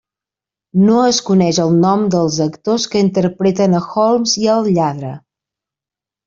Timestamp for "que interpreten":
2.95-3.77